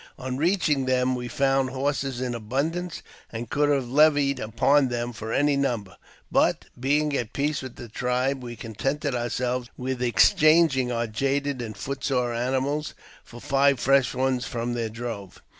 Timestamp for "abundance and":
2.37-3.51